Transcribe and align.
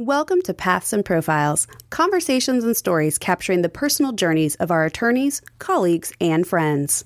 Welcome 0.00 0.40
to 0.44 0.54
Paths 0.54 0.94
and 0.94 1.04
Profiles, 1.04 1.66
conversations 1.90 2.64
and 2.64 2.74
stories 2.74 3.18
capturing 3.18 3.60
the 3.60 3.68
personal 3.68 4.12
journeys 4.12 4.54
of 4.54 4.70
our 4.70 4.86
attorneys, 4.86 5.42
colleagues, 5.58 6.10
and 6.22 6.46
friends. 6.46 7.04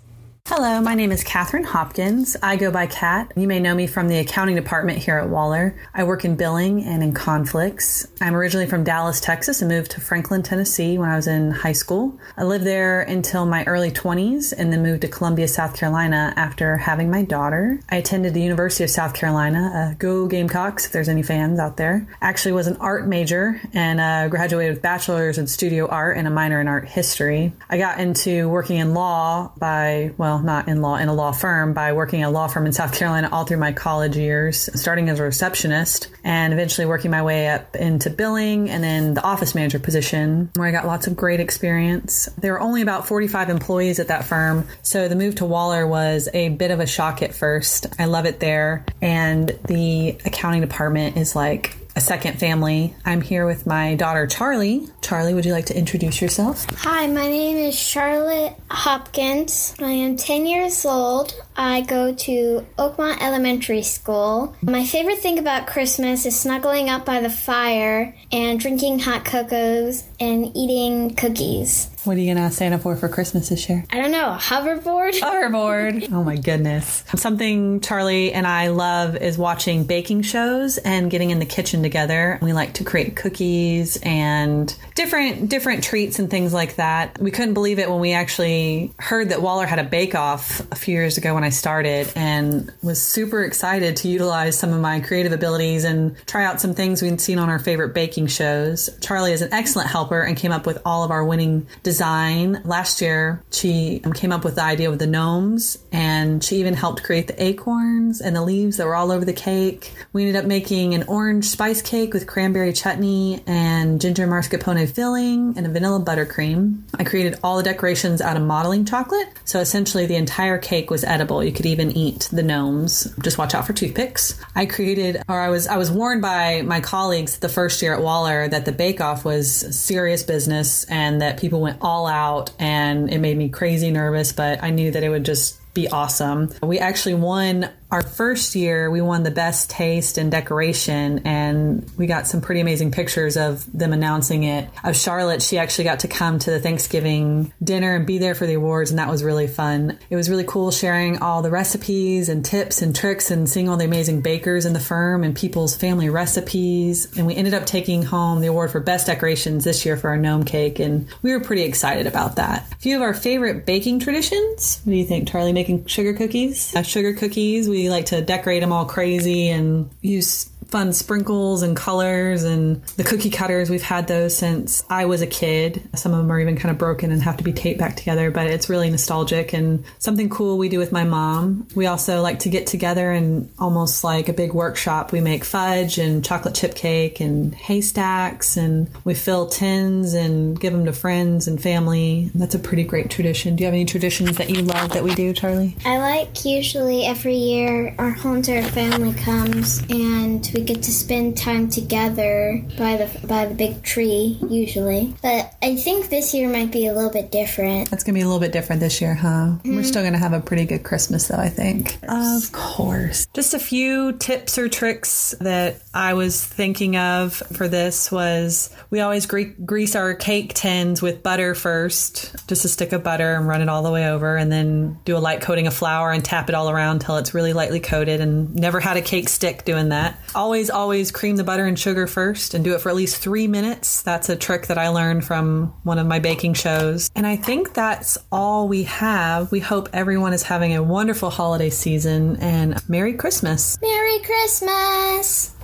Hello, 0.48 0.78
my 0.82 0.94
name 0.94 1.10
is 1.10 1.24
Katherine 1.24 1.64
Hopkins. 1.64 2.36
I 2.42 2.56
go 2.56 2.70
by 2.70 2.86
Kat. 2.86 3.32
You 3.34 3.48
may 3.48 3.60
know 3.60 3.74
me 3.74 3.86
from 3.86 4.08
the 4.08 4.18
accounting 4.18 4.56
department 4.56 4.98
here 4.98 5.16
at 5.16 5.30
Waller. 5.30 5.74
I 5.94 6.04
work 6.04 6.26
in 6.26 6.36
billing 6.36 6.84
and 6.84 7.02
in 7.02 7.14
conflicts. 7.14 8.06
I'm 8.20 8.36
originally 8.36 8.66
from 8.66 8.84
Dallas, 8.84 9.22
Texas, 9.22 9.62
and 9.62 9.70
moved 9.70 9.92
to 9.92 10.02
Franklin, 10.02 10.42
Tennessee 10.42 10.98
when 10.98 11.08
I 11.08 11.16
was 11.16 11.26
in 11.28 11.50
high 11.50 11.72
school. 11.72 12.18
I 12.36 12.44
lived 12.44 12.66
there 12.66 13.00
until 13.00 13.46
my 13.46 13.64
early 13.64 13.90
20s 13.90 14.52
and 14.52 14.70
then 14.70 14.82
moved 14.82 15.00
to 15.00 15.08
Columbia, 15.08 15.48
South 15.48 15.74
Carolina 15.74 16.34
after 16.36 16.76
having 16.76 17.10
my 17.10 17.22
daughter. 17.22 17.80
I 17.88 17.96
attended 17.96 18.34
the 18.34 18.42
University 18.42 18.84
of 18.84 18.90
South 18.90 19.14
Carolina. 19.14 19.72
Uh, 19.74 19.94
go 19.98 20.28
Gamecocks, 20.28 20.84
if 20.84 20.92
there's 20.92 21.08
any 21.08 21.22
fans 21.22 21.58
out 21.58 21.78
there. 21.78 22.06
Actually 22.20 22.52
was 22.52 22.66
an 22.66 22.76
art 22.80 23.06
major 23.06 23.62
and 23.72 23.98
uh, 23.98 24.28
graduated 24.28 24.74
with 24.74 24.82
bachelor's 24.82 25.38
in 25.38 25.46
studio 25.46 25.88
art 25.88 26.18
and 26.18 26.26
a 26.26 26.30
minor 26.30 26.60
in 26.60 26.68
art 26.68 26.86
history. 26.86 27.54
I 27.70 27.78
got 27.78 27.98
into 27.98 28.50
working 28.50 28.76
in 28.76 28.92
law 28.92 29.50
by, 29.56 30.12
well, 30.18 30.33
well, 30.34 30.42
not 30.42 30.68
in 30.68 30.82
law, 30.82 30.96
in 30.96 31.08
a 31.08 31.14
law 31.14 31.30
firm 31.30 31.74
by 31.74 31.92
working 31.92 32.22
at 32.22 32.28
a 32.28 32.30
law 32.30 32.48
firm 32.48 32.66
in 32.66 32.72
South 32.72 32.92
Carolina 32.92 33.28
all 33.30 33.44
through 33.44 33.58
my 33.58 33.72
college 33.72 34.16
years, 34.16 34.68
starting 34.74 35.08
as 35.08 35.20
a 35.20 35.22
receptionist 35.22 36.08
and 36.24 36.52
eventually 36.52 36.86
working 36.86 37.10
my 37.10 37.22
way 37.22 37.48
up 37.48 37.76
into 37.76 38.10
billing 38.10 38.68
and 38.68 38.82
then 38.82 39.14
the 39.14 39.22
office 39.22 39.54
manager 39.54 39.78
position 39.78 40.50
where 40.56 40.66
I 40.66 40.72
got 40.72 40.86
lots 40.86 41.06
of 41.06 41.16
great 41.16 41.38
experience. 41.38 42.26
There 42.38 42.52
were 42.52 42.60
only 42.60 42.82
about 42.82 43.06
45 43.06 43.48
employees 43.48 44.00
at 44.00 44.08
that 44.08 44.24
firm. 44.24 44.66
So 44.82 45.06
the 45.08 45.16
move 45.16 45.36
to 45.36 45.44
Waller 45.44 45.86
was 45.86 46.28
a 46.34 46.48
bit 46.48 46.70
of 46.70 46.80
a 46.80 46.86
shock 46.86 47.22
at 47.22 47.32
first. 47.32 47.86
I 47.98 48.06
love 48.06 48.26
it 48.26 48.40
there. 48.40 48.84
And 49.00 49.56
the 49.66 50.18
accounting 50.24 50.62
department 50.62 51.16
is 51.16 51.36
like 51.36 51.76
a 51.96 52.00
second 52.00 52.38
family. 52.38 52.94
I'm 53.04 53.20
here 53.20 53.46
with 53.46 53.66
my 53.66 53.94
daughter, 53.94 54.26
Charlie. 54.26 54.88
Charlie, 55.00 55.34
would 55.34 55.44
you 55.44 55.52
like 55.52 55.66
to 55.66 55.78
introduce 55.78 56.20
yourself? 56.20 56.66
Hi, 56.78 57.06
my 57.06 57.28
name 57.28 57.56
is 57.56 57.78
Charlotte 57.78 58.54
Hopkins. 58.70 59.74
I 59.78 59.92
am 59.92 60.16
10 60.16 60.46
years 60.46 60.84
old. 60.84 61.34
I 61.56 61.82
go 61.82 62.14
to 62.14 62.66
Oakmont 62.78 63.20
Elementary 63.20 63.82
School. 63.82 64.56
My 64.62 64.84
favorite 64.84 65.18
thing 65.18 65.38
about 65.38 65.66
Christmas 65.66 66.26
is 66.26 66.38
snuggling 66.38 66.88
up 66.88 67.04
by 67.04 67.20
the 67.20 67.30
fire 67.30 68.14
and 68.32 68.58
drinking 68.58 69.00
hot 69.00 69.24
cocos 69.24 70.04
and 70.18 70.50
eating 70.56 71.14
cookies. 71.14 71.90
What 72.04 72.18
are 72.18 72.20
you 72.20 72.26
going 72.26 72.36
to 72.36 72.42
ask 72.42 72.58
Santa 72.58 72.78
for 72.78 72.96
for 72.96 73.08
Christmas 73.08 73.48
this 73.48 73.66
year? 73.68 73.84
I 73.90 73.98
don't 73.98 74.10
know, 74.10 74.34
a 74.34 74.36
hoverboard? 74.36 75.18
Hoverboard. 75.20 76.08
oh 76.12 76.22
my 76.22 76.36
goodness. 76.36 77.02
Something 77.16 77.80
Charlie 77.80 78.32
and 78.32 78.46
I 78.46 78.68
love 78.68 79.16
is 79.16 79.38
watching 79.38 79.84
baking 79.84 80.22
shows 80.22 80.76
and 80.76 81.10
getting 81.10 81.30
in 81.30 81.38
the 81.38 81.46
kitchen 81.46 81.82
together. 81.82 82.38
We 82.42 82.52
like 82.52 82.74
to 82.74 82.84
create 82.84 83.16
cookies 83.16 83.96
and 84.02 84.74
different 84.94 85.48
different 85.48 85.82
treats 85.82 86.18
and 86.18 86.28
things 86.28 86.52
like 86.52 86.76
that. 86.76 87.18
We 87.18 87.30
couldn't 87.30 87.54
believe 87.54 87.78
it 87.78 87.88
when 87.88 88.00
we 88.00 88.12
actually 88.12 88.92
heard 88.98 89.30
that 89.30 89.40
Waller 89.40 89.66
had 89.66 89.78
a 89.78 89.84
bake 89.84 90.14
off 90.14 90.60
a 90.70 90.76
few 90.76 90.94
years 90.94 91.16
ago 91.16 91.32
when 91.32 91.43
I 91.44 91.50
started 91.50 92.10
and 92.16 92.72
was 92.82 93.00
super 93.00 93.44
excited 93.44 93.96
to 93.96 94.08
utilize 94.08 94.58
some 94.58 94.72
of 94.72 94.80
my 94.80 95.00
creative 95.00 95.32
abilities 95.32 95.84
and 95.84 96.16
try 96.26 96.44
out 96.44 96.58
some 96.58 96.72
things 96.72 97.02
we'd 97.02 97.20
seen 97.20 97.38
on 97.38 97.50
our 97.50 97.58
favorite 97.58 97.92
baking 97.92 98.28
shows. 98.28 98.88
Charlie 99.02 99.32
is 99.32 99.42
an 99.42 99.52
excellent 99.52 99.90
helper 99.90 100.22
and 100.22 100.38
came 100.38 100.52
up 100.52 100.64
with 100.64 100.80
all 100.86 101.04
of 101.04 101.10
our 101.10 101.22
winning 101.22 101.66
design. 101.82 102.62
Last 102.64 103.02
year, 103.02 103.42
she 103.50 104.00
um, 104.04 104.14
came 104.14 104.32
up 104.32 104.42
with 104.42 104.54
the 104.54 104.62
idea 104.62 104.90
of 104.90 104.98
the 104.98 105.06
gnomes 105.06 105.76
and 105.92 106.42
she 106.42 106.56
even 106.56 106.72
helped 106.72 107.02
create 107.02 107.26
the 107.26 107.42
acorns 107.42 108.22
and 108.22 108.34
the 108.34 108.42
leaves 108.42 108.78
that 108.78 108.86
were 108.86 108.94
all 108.94 109.12
over 109.12 109.26
the 109.26 109.34
cake. 109.34 109.92
We 110.14 110.22
ended 110.22 110.36
up 110.36 110.46
making 110.46 110.94
an 110.94 111.02
orange 111.08 111.44
spice 111.44 111.82
cake 111.82 112.14
with 112.14 112.26
cranberry 112.26 112.72
chutney 112.72 113.42
and 113.46 114.00
ginger 114.00 114.26
mascarpone 114.26 114.88
filling 114.88 115.58
and 115.58 115.66
a 115.66 115.68
vanilla 115.68 116.00
buttercream. 116.00 116.80
I 116.98 117.04
created 117.04 117.38
all 117.44 117.58
the 117.58 117.62
decorations 117.62 118.22
out 118.22 118.38
of 118.38 118.42
modeling 118.42 118.86
chocolate. 118.86 119.28
So 119.44 119.60
essentially 119.60 120.06
the 120.06 120.16
entire 120.16 120.56
cake 120.56 120.90
was 120.90 121.04
edible. 121.04 121.33
You 121.42 121.52
could 121.52 121.66
even 121.66 121.90
eat 121.92 122.28
the 122.32 122.42
gnomes. 122.42 123.12
Just 123.22 123.38
watch 123.38 123.54
out 123.54 123.66
for 123.66 123.72
toothpicks. 123.72 124.40
I 124.54 124.66
created 124.66 125.22
or 125.28 125.40
I 125.40 125.48
was 125.48 125.66
I 125.66 125.76
was 125.76 125.90
warned 125.90 126.22
by 126.22 126.62
my 126.62 126.80
colleagues 126.80 127.38
the 127.38 127.48
first 127.48 127.80
year 127.82 127.94
at 127.94 128.02
Waller 128.02 128.48
that 128.48 128.64
the 128.64 128.72
bake 128.72 129.00
off 129.00 129.24
was 129.24 129.50
serious 129.50 130.22
business 130.22 130.84
and 130.84 131.22
that 131.22 131.38
people 131.38 131.60
went 131.60 131.78
all 131.80 132.06
out 132.06 132.52
and 132.58 133.12
it 133.12 133.18
made 133.18 133.36
me 133.36 133.48
crazy 133.48 133.90
nervous, 133.90 134.32
but 134.32 134.62
I 134.62 134.70
knew 134.70 134.90
that 134.90 135.02
it 135.02 135.08
would 135.08 135.24
just 135.24 135.60
be 135.74 135.88
awesome. 135.88 136.52
We 136.62 136.78
actually 136.78 137.14
won 137.14 137.68
our 137.90 138.02
first 138.02 138.54
year, 138.54 138.90
we 138.90 139.00
won 139.00 139.22
the 139.22 139.30
best 139.30 139.70
taste 139.70 140.18
and 140.18 140.30
decoration, 140.30 141.20
and 141.26 141.88
we 141.96 142.06
got 142.06 142.26
some 142.26 142.40
pretty 142.40 142.60
amazing 142.60 142.90
pictures 142.90 143.36
of 143.36 143.64
them 143.76 143.92
announcing 143.92 144.44
it. 144.44 144.68
Of 144.82 144.96
Charlotte, 144.96 145.42
she 145.42 145.58
actually 145.58 145.84
got 145.84 146.00
to 146.00 146.08
come 146.08 146.38
to 146.40 146.50
the 146.50 146.58
Thanksgiving 146.58 147.52
dinner 147.62 147.94
and 147.94 148.06
be 148.06 148.18
there 148.18 148.34
for 148.34 148.46
the 148.46 148.54
awards, 148.54 148.90
and 148.90 148.98
that 148.98 149.08
was 149.08 149.22
really 149.22 149.46
fun. 149.46 149.98
It 150.10 150.16
was 150.16 150.28
really 150.28 150.44
cool 150.44 150.70
sharing 150.70 151.18
all 151.18 151.42
the 151.42 151.50
recipes 151.50 152.28
and 152.28 152.44
tips 152.44 152.82
and 152.82 152.96
tricks 152.96 153.30
and 153.30 153.48
seeing 153.48 153.68
all 153.68 153.76
the 153.76 153.84
amazing 153.84 154.22
bakers 154.22 154.66
in 154.66 154.72
the 154.72 154.80
firm 154.80 155.22
and 155.22 155.36
people's 155.36 155.76
family 155.76 156.08
recipes. 156.08 157.16
And 157.16 157.26
we 157.26 157.36
ended 157.36 157.54
up 157.54 157.66
taking 157.66 158.02
home 158.02 158.40
the 158.40 158.48
award 158.48 158.70
for 158.70 158.80
best 158.80 159.06
decorations 159.06 159.64
this 159.64 159.86
year 159.86 159.96
for 159.96 160.10
our 160.10 160.16
gnome 160.16 160.44
cake, 160.44 160.78
and 160.80 161.06
we 161.22 161.32
were 161.32 161.40
pretty 161.40 161.62
excited 161.62 162.06
about 162.06 162.36
that. 162.36 162.66
A 162.72 162.76
few 162.76 162.96
of 162.96 163.02
our 163.02 163.14
favorite 163.14 163.66
baking 163.66 164.00
traditions. 164.00 164.80
What 164.84 164.92
do 164.92 164.96
you 164.96 165.04
think, 165.04 165.28
Charlie? 165.28 165.52
Making 165.52 165.86
sugar 165.86 166.12
cookies? 166.12 166.74
Uh, 166.74 166.82
sugar 166.82 167.12
cookies. 167.12 167.68
We 167.74 167.90
like 167.90 168.06
to 168.06 168.20
decorate 168.20 168.60
them 168.60 168.72
all 168.72 168.84
crazy 168.84 169.48
and 169.50 169.90
use 170.00 170.48
fun 170.68 170.92
sprinkles 170.92 171.62
and 171.62 171.76
colors 171.76 172.44
and 172.44 172.82
the 172.96 173.04
cookie 173.04 173.30
cutters. 173.30 173.70
We've 173.70 173.82
had 173.82 174.06
those 174.06 174.36
since 174.36 174.82
I 174.88 175.06
was 175.06 175.22
a 175.22 175.26
kid. 175.26 175.88
Some 175.94 176.12
of 176.12 176.18
them 176.18 176.30
are 176.30 176.40
even 176.40 176.56
kind 176.56 176.70
of 176.70 176.78
broken 176.78 177.10
and 177.10 177.22
have 177.22 177.36
to 177.38 177.44
be 177.44 177.52
taped 177.52 177.80
back 177.80 177.96
together, 177.96 178.30
but 178.30 178.46
it's 178.46 178.68
really 178.68 178.90
nostalgic 178.90 179.52
and 179.52 179.84
something 179.98 180.28
cool 180.28 180.58
we 180.58 180.68
do 180.68 180.78
with 180.78 180.92
my 180.92 181.04
mom. 181.04 181.66
We 181.74 181.86
also 181.86 182.22
like 182.22 182.40
to 182.40 182.48
get 182.48 182.66
together 182.66 183.10
and 183.10 183.50
almost 183.58 184.04
like 184.04 184.28
a 184.28 184.32
big 184.32 184.52
workshop. 184.52 185.12
We 185.12 185.20
make 185.20 185.44
fudge 185.44 185.98
and 185.98 186.24
chocolate 186.24 186.54
chip 186.54 186.74
cake 186.74 187.20
and 187.20 187.54
haystacks 187.54 188.56
and 188.56 188.88
we 189.04 189.14
fill 189.14 189.48
tins 189.48 190.14
and 190.14 190.58
give 190.58 190.72
them 190.72 190.86
to 190.86 190.92
friends 190.92 191.48
and 191.48 191.60
family. 191.62 192.30
That's 192.34 192.54
a 192.54 192.58
pretty 192.58 192.84
great 192.84 193.10
tradition. 193.10 193.56
Do 193.56 193.62
you 193.62 193.66
have 193.66 193.74
any 193.74 193.84
traditions 193.84 194.36
that 194.38 194.50
you 194.50 194.62
love 194.62 194.92
that 194.92 195.02
we 195.02 195.14
do, 195.14 195.32
Charlie? 195.32 195.76
I 195.84 195.98
like 195.98 196.44
usually 196.44 197.06
every 197.06 197.36
year 197.36 197.94
our 197.98 198.10
whole 198.10 198.34
entire 198.34 198.62
family 198.62 199.12
comes 199.14 199.82
and 199.90 200.42
we 200.54 200.62
get 200.62 200.82
to 200.84 200.92
spend 200.92 201.36
time 201.36 201.68
together 201.68 202.64
by 202.78 202.96
the 202.96 203.26
by 203.26 203.46
the 203.46 203.54
big 203.54 203.82
tree 203.82 204.38
usually. 204.48 205.14
But 205.22 205.52
I 205.62 205.76
think 205.76 206.08
this 206.08 206.32
year 206.32 206.48
might 206.48 206.70
be 206.70 206.86
a 206.86 206.94
little 206.94 207.10
bit 207.10 207.30
different. 207.30 207.90
That's 207.90 208.04
gonna 208.04 208.14
be 208.14 208.22
a 208.22 208.26
little 208.26 208.40
bit 208.40 208.52
different 208.52 208.80
this 208.80 209.00
year, 209.00 209.14
huh? 209.14 209.28
Mm-hmm. 209.28 209.76
We're 209.76 209.82
still 209.82 210.02
gonna 210.02 210.18
have 210.18 210.32
a 210.32 210.40
pretty 210.40 210.64
good 210.64 210.84
Christmas 210.84 211.28
though, 211.28 211.38
I 211.38 211.48
think. 211.48 211.98
Of 212.08 212.52
course. 212.52 213.26
Just 213.34 213.52
a 213.52 213.58
few 213.58 214.12
tips 214.12 214.56
or 214.56 214.68
tricks 214.68 215.34
that 215.40 215.82
I 215.92 216.14
was 216.14 216.42
thinking 216.42 216.96
of 216.96 217.34
for 217.34 217.66
this 217.66 218.12
was 218.12 218.70
we 218.90 219.00
always 219.00 219.26
gre- 219.26 219.54
grease 219.64 219.96
our 219.96 220.14
cake 220.14 220.54
tins 220.54 221.02
with 221.02 221.22
butter 221.22 221.54
first, 221.54 222.34
just 222.46 222.64
a 222.64 222.68
stick 222.68 222.92
of 222.92 223.02
butter 223.02 223.34
and 223.34 223.48
run 223.48 223.60
it 223.60 223.68
all 223.68 223.82
the 223.82 223.90
way 223.90 224.08
over, 224.08 224.36
and 224.36 224.52
then 224.52 224.98
do 225.04 225.16
a 225.16 225.18
light 225.18 225.40
coating 225.40 225.66
of 225.66 225.74
flour 225.74 226.12
and 226.12 226.24
tap 226.24 226.48
it 226.48 226.54
all 226.54 226.70
around 226.70 226.96
until 226.96 227.16
it's 227.16 227.34
really 227.34 227.52
lightly 227.52 227.80
coated. 227.80 228.20
And 228.20 228.54
never 228.54 228.78
had 228.78 228.96
a 228.96 229.02
cake 229.02 229.28
stick 229.28 229.64
doing 229.64 229.88
that. 229.88 230.18
Always 230.34 230.43
always, 230.44 230.68
always 230.68 231.10
cream 231.10 231.36
the 231.36 231.42
butter 231.42 231.64
and 231.64 231.78
sugar 231.78 232.06
first 232.06 232.52
and 232.52 232.62
do 232.62 232.74
it 232.74 232.80
for 232.82 232.90
at 232.90 232.94
least 232.94 233.16
three 233.16 233.46
minutes. 233.46 234.02
That's 234.02 234.28
a 234.28 234.36
trick 234.36 234.66
that 234.66 234.76
I 234.76 234.88
learned 234.88 235.24
from 235.24 235.72
one 235.84 235.98
of 235.98 236.06
my 236.06 236.18
baking 236.18 236.52
shows. 236.52 237.10
And 237.16 237.26
I 237.26 237.36
think 237.36 237.72
that's 237.72 238.18
all 238.30 238.68
we 238.68 238.82
have. 238.82 239.50
We 239.50 239.60
hope 239.60 239.88
everyone 239.94 240.34
is 240.34 240.42
having 240.42 240.76
a 240.76 240.82
wonderful 240.82 241.30
holiday 241.30 241.70
season 241.70 242.36
and 242.42 242.78
Merry 242.90 243.14
Christmas. 243.14 243.80
Merry 243.80 244.18
Christmas. 244.18 245.54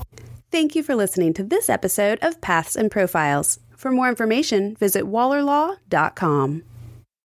Thank 0.51 0.75
you 0.75 0.83
for 0.83 0.95
listening 0.95 1.35
to 1.35 1.43
this 1.43 1.69
episode 1.69 2.19
of 2.23 2.41
Paths 2.41 2.75
and 2.75 2.91
Profiles. 2.91 3.59
For 3.77 3.91
more 3.91 4.09
information, 4.09 4.77
visit 4.77 5.05
wallerlaw.com. 5.05 6.63